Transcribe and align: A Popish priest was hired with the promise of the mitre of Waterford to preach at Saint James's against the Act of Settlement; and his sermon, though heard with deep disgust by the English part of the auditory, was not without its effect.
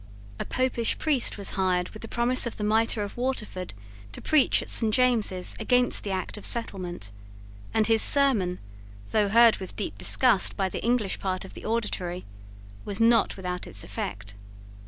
A 0.39 0.45
Popish 0.45 0.97
priest 0.97 1.37
was 1.37 1.51
hired 1.51 1.89
with 1.89 2.01
the 2.01 2.07
promise 2.07 2.47
of 2.47 2.57
the 2.57 2.63
mitre 2.63 3.03
of 3.03 3.15
Waterford 3.17 3.75
to 4.13 4.19
preach 4.19 4.63
at 4.63 4.69
Saint 4.71 4.95
James's 4.95 5.55
against 5.59 6.03
the 6.03 6.09
Act 6.09 6.39
of 6.39 6.43
Settlement; 6.43 7.11
and 7.71 7.85
his 7.85 8.01
sermon, 8.01 8.57
though 9.11 9.29
heard 9.29 9.57
with 9.57 9.75
deep 9.75 9.99
disgust 9.99 10.57
by 10.57 10.69
the 10.69 10.83
English 10.83 11.19
part 11.19 11.45
of 11.45 11.53
the 11.53 11.65
auditory, 11.65 12.25
was 12.83 12.99
not 12.99 13.37
without 13.37 13.67
its 13.67 13.83
effect. 13.83 14.33